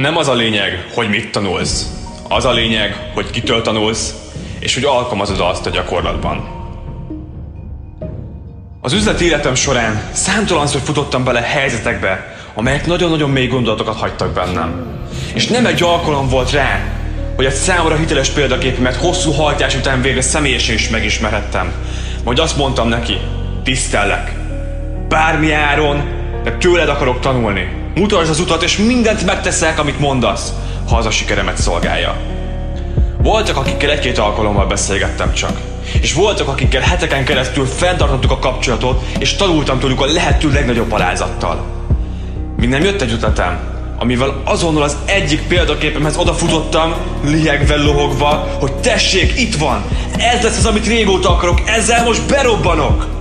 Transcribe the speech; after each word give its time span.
Nem 0.00 0.16
az 0.16 0.28
a 0.28 0.34
lényeg, 0.34 0.86
hogy 0.94 1.08
mit 1.08 1.30
tanulsz. 1.30 1.86
Az 2.28 2.44
a 2.44 2.52
lényeg, 2.52 3.10
hogy 3.14 3.30
kitől 3.30 3.62
tanulsz, 3.62 4.14
és 4.58 4.74
hogy 4.74 4.84
alkalmazod 4.84 5.40
azt 5.40 5.66
a 5.66 5.70
gyakorlatban. 5.70 6.48
Az 8.80 8.92
üzleti 8.92 9.24
életem 9.24 9.54
során 9.54 10.02
számtalanszor 10.12 10.80
futottam 10.80 11.24
bele 11.24 11.40
helyzetekbe, 11.40 12.36
amelyek 12.54 12.86
nagyon-nagyon 12.86 13.30
mély 13.30 13.46
gondolatokat 13.46 13.96
hagytak 13.96 14.32
bennem. 14.32 15.00
És 15.34 15.46
nem 15.46 15.66
egy 15.66 15.82
alkalom 15.82 16.28
volt 16.28 16.50
rá, 16.50 16.80
hogy 17.36 17.44
egy 17.44 17.52
számomra 17.52 17.96
hiteles 17.96 18.28
példaképemet 18.28 18.96
hosszú 18.96 19.32
hajtás 19.32 19.74
után 19.74 20.02
végre 20.02 20.20
személyesen 20.20 20.74
is 20.74 20.88
megismerhettem. 20.88 21.72
Majd 22.24 22.38
azt 22.38 22.56
mondtam 22.56 22.88
neki, 22.88 23.18
tisztellek. 23.64 24.32
Bármi 25.08 25.52
áron, 25.52 26.08
de 26.44 26.56
tőled 26.56 26.88
akarok 26.88 27.20
tanulni. 27.20 27.79
Mutasd 27.94 28.30
az 28.30 28.40
utat, 28.40 28.62
és 28.62 28.76
mindent 28.76 29.24
megteszek, 29.24 29.78
amit 29.78 29.98
mondasz, 29.98 30.52
ha 30.88 30.96
az 30.96 31.06
a 31.06 31.10
sikeremet 31.10 31.56
szolgálja. 31.56 32.16
Voltak, 33.22 33.56
akikkel 33.56 33.90
egy-két 33.90 34.18
alkalommal 34.18 34.66
beszélgettem 34.66 35.32
csak. 35.32 35.60
És 36.00 36.12
voltak, 36.12 36.48
akikkel 36.48 36.80
heteken 36.80 37.24
keresztül 37.24 37.66
fenntartottuk 37.66 38.30
a 38.30 38.38
kapcsolatot, 38.38 39.04
és 39.18 39.34
tanultam 39.34 39.78
tőlük 39.78 40.00
a 40.00 40.06
lehető 40.06 40.52
legnagyobb 40.52 40.92
alázattal. 40.92 41.64
Minden 42.56 42.82
jött 42.82 43.00
egy 43.00 43.12
ötletem, 43.12 43.60
amivel 43.98 44.40
azonnal 44.44 44.82
az 44.82 44.96
egyik 45.04 45.46
példaképemhez 45.46 46.16
odafutottam, 46.16 46.94
liegve 47.24 47.76
lohogva, 47.76 48.56
hogy 48.60 48.72
tessék, 48.72 49.40
itt 49.40 49.54
van! 49.54 49.84
Ez 50.16 50.42
lesz 50.42 50.58
az, 50.58 50.66
amit 50.66 50.86
régóta 50.86 51.30
akarok, 51.30 51.60
ezzel 51.66 52.04
most 52.04 52.26
berobbanok! 52.26 53.19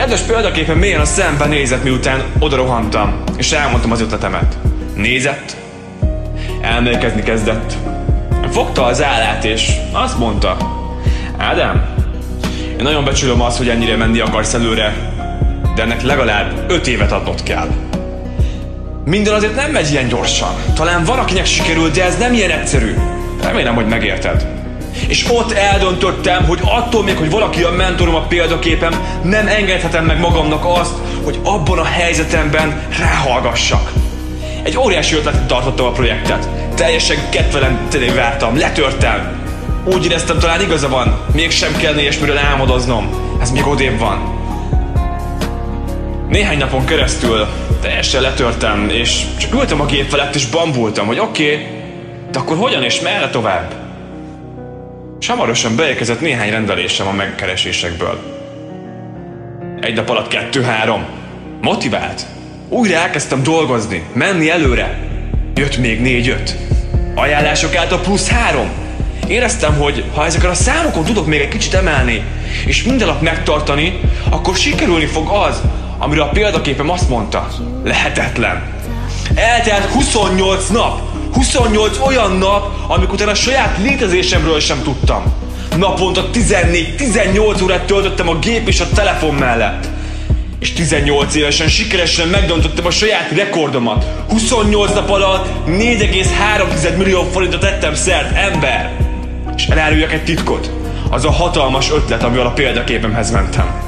Kedves 0.00 0.20
példaképen 0.20 0.76
mélyen 0.76 1.00
a 1.00 1.04
szemben 1.04 1.48
nézett, 1.48 1.82
miután 1.82 2.22
odarohantam, 2.38 3.22
és 3.36 3.52
elmondtam 3.52 3.90
az 3.90 4.00
ötletemet. 4.00 4.58
Nézett, 4.94 5.56
elmélkezni 6.62 7.22
kezdett. 7.22 7.72
Fogta 8.50 8.84
az 8.84 9.02
állát, 9.02 9.44
és 9.44 9.72
azt 9.92 10.18
mondta. 10.18 10.56
Ádám, 11.36 11.94
én 12.70 12.82
nagyon 12.82 13.04
becsülöm 13.04 13.40
azt, 13.40 13.56
hogy 13.56 13.68
ennyire 13.68 13.96
menni 13.96 14.20
akarsz 14.20 14.54
előre, 14.54 14.94
de 15.74 15.82
ennek 15.82 16.02
legalább 16.02 16.70
öt 16.70 16.86
évet 16.86 17.12
adnod 17.12 17.42
kell. 17.42 17.68
Minden 19.04 19.34
azért 19.34 19.54
nem 19.54 19.70
megy 19.70 19.90
ilyen 19.90 20.08
gyorsan. 20.08 20.54
Talán 20.74 21.04
van, 21.04 21.18
akinek 21.18 21.46
sikerül, 21.46 21.90
de 21.90 22.04
ez 22.04 22.18
nem 22.18 22.32
ilyen 22.32 22.50
egyszerű. 22.50 22.94
Remélem, 23.42 23.74
hogy 23.74 23.86
megérted. 23.86 24.59
És 25.08 25.26
ott 25.30 25.52
eldöntöttem, 25.52 26.44
hogy 26.44 26.60
attól 26.64 27.02
még, 27.02 27.16
hogy 27.16 27.30
valaki 27.30 27.62
a 27.62 27.70
mentorom, 27.70 28.14
a 28.14 28.26
példaképem, 28.26 29.20
nem 29.22 29.46
engedhetem 29.46 30.04
meg 30.04 30.20
magamnak 30.20 30.64
azt, 30.64 30.94
hogy 31.24 31.38
abban 31.42 31.78
a 31.78 31.84
helyzetemben 31.84 32.82
ráhallgassak. 32.98 33.92
Egy 34.62 34.78
óriási 34.78 35.14
ötletet 35.14 35.46
tartottam 35.46 35.86
a 35.86 35.90
projektet. 35.90 36.48
Teljesen 36.74 37.16
ketvelem 37.30 37.86
tényleg 37.90 38.14
vártam, 38.14 38.58
letörtem. 38.58 39.38
Úgy 39.84 40.04
éreztem, 40.04 40.38
talán 40.38 40.60
igaza 40.60 40.88
van, 40.88 41.20
mégsem 41.32 41.76
kell 41.76 41.98
ilyesmiről 41.98 42.38
álmodoznom. 42.38 43.08
Ez 43.40 43.50
még 43.50 43.66
odébb 43.66 43.98
van. 43.98 44.38
Néhány 46.28 46.58
napon 46.58 46.84
keresztül 46.84 47.46
teljesen 47.80 48.22
letörtem, 48.22 48.88
és 48.88 49.22
csak 49.38 49.54
ültem 49.54 49.80
a 49.80 49.86
gép 49.86 50.08
felett, 50.08 50.34
és 50.34 50.46
bambultam, 50.46 51.06
hogy 51.06 51.18
oké, 51.18 51.54
okay, 51.54 51.66
de 52.30 52.38
akkor 52.38 52.56
hogyan 52.56 52.82
és 52.82 53.00
merre 53.00 53.28
tovább? 53.28 53.89
És 55.20 55.26
hamarosan 55.26 55.76
beérkezett 55.76 56.20
néhány 56.20 56.50
rendelésem 56.50 57.06
a 57.06 57.12
megkeresésekből. 57.12 58.38
Egy 59.80 59.94
nap 59.94 60.08
alatt 60.08 60.28
kettő-három. 60.28 61.04
Motivált. 61.60 62.26
Újra 62.68 62.94
elkezdtem 62.94 63.42
dolgozni, 63.42 64.04
menni 64.12 64.50
előre. 64.50 64.98
Jött 65.54 65.78
még 65.78 66.00
négy-öt. 66.00 66.56
Ajánlások 67.14 67.76
által 67.76 68.00
plusz 68.00 68.28
három. 68.28 68.70
Éreztem, 69.26 69.74
hogy 69.74 70.04
ha 70.14 70.24
ezeken 70.24 70.50
a 70.50 70.54
számokon 70.54 71.04
tudok 71.04 71.26
még 71.26 71.40
egy 71.40 71.48
kicsit 71.48 71.74
emelni, 71.74 72.22
és 72.66 72.82
minden 72.82 73.08
nap 73.08 73.20
megtartani, 73.20 74.00
akkor 74.30 74.56
sikerülni 74.56 75.06
fog 75.06 75.28
az, 75.28 75.60
amire 75.98 76.22
a 76.22 76.28
példaképem 76.28 76.90
azt 76.90 77.08
mondta. 77.08 77.48
Lehetetlen. 77.84 78.62
Eltelt 79.34 79.84
28 79.84 80.68
nap, 80.68 81.09
28 81.32 81.98
olyan 82.06 82.36
nap, 82.36 82.74
amikor 82.88 83.14
után 83.14 83.28
a 83.28 83.34
saját 83.34 83.78
létezésemről 83.82 84.60
sem 84.60 84.82
tudtam. 84.82 85.22
Naponta 85.76 86.30
14-18 86.32 87.62
órát 87.62 87.84
töltöttem 87.84 88.28
a 88.28 88.38
gép 88.38 88.68
és 88.68 88.80
a 88.80 88.88
telefon 88.94 89.34
mellett. 89.34 89.88
És 90.58 90.72
18 90.72 91.34
évesen 91.34 91.68
sikeresen 91.68 92.28
megdöntöttem 92.28 92.86
a 92.86 92.90
saját 92.90 93.30
rekordomat. 93.30 94.04
28 94.28 94.94
nap 94.94 95.10
alatt 95.10 95.48
4,3 95.66 96.96
millió 96.96 97.22
forintot 97.22 97.60
tettem 97.60 97.94
szert, 97.94 98.36
ember! 98.36 98.96
És 99.56 99.66
eláruljak 99.66 100.12
egy 100.12 100.24
titkot. 100.24 100.70
Az 101.10 101.24
a 101.24 101.30
hatalmas 101.30 101.90
ötlet, 101.90 102.22
amivel 102.22 102.46
a 102.46 102.50
példaképemhez 102.50 103.30
mentem. 103.30 103.82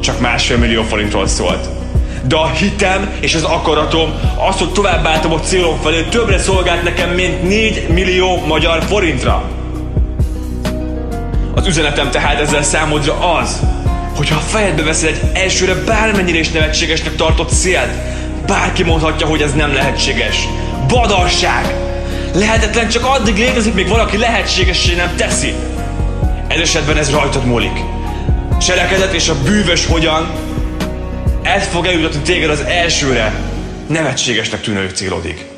Csak 0.00 0.20
másfél 0.20 0.56
millió 0.56 0.82
forintról 0.82 1.26
szólt 1.26 1.81
de 2.26 2.36
a 2.36 2.50
hitem 2.50 3.10
és 3.20 3.34
az 3.34 3.42
akaratom, 3.42 4.12
az, 4.48 4.58
hogy 4.58 4.72
továbbáltam 4.72 5.32
a 5.32 5.40
célom 5.40 5.78
felé, 5.82 6.02
többre 6.02 6.38
szolgált 6.38 6.82
nekem, 6.82 7.10
mint 7.10 7.42
4 7.42 7.88
millió 7.88 8.44
magyar 8.46 8.82
forintra. 8.82 9.42
Az 11.54 11.66
üzenetem 11.66 12.10
tehát 12.10 12.40
ezzel 12.40 12.62
számodra 12.62 13.36
az, 13.38 13.60
hogyha 14.16 14.36
a 14.36 14.40
fejedbe 14.40 14.82
veszed 14.82 15.08
egy 15.08 15.42
elsőre 15.42 15.74
bármennyire 15.74 16.38
is 16.38 16.50
nevetségesnek 16.50 17.16
tartott 17.16 17.50
célt, 17.50 17.90
bárki 18.46 18.82
mondhatja, 18.82 19.26
hogy 19.26 19.42
ez 19.42 19.52
nem 19.52 19.74
lehetséges. 19.74 20.48
Badalság! 20.88 21.74
Lehetetlen 22.34 22.88
csak 22.88 23.04
addig 23.04 23.36
létezik, 23.36 23.74
még 23.74 23.88
valaki 23.88 24.16
lehetségessé 24.16 24.94
nem 24.94 25.16
teszi. 25.16 25.54
Ez 26.48 26.60
esetben 26.60 26.96
ez 26.96 27.10
rajtad 27.10 27.44
múlik. 27.44 27.80
Cselekedet 28.60 29.12
és 29.12 29.28
a 29.28 29.34
bűvös 29.44 29.86
hogyan 29.86 30.30
ez 31.54 31.66
fog 31.66 31.86
eljutatni 31.86 32.20
téged 32.20 32.50
az 32.50 32.60
elsőre 32.60 33.32
nevetségesnek 33.86 34.60
tűnő 34.60 34.88
célodig. 34.88 35.51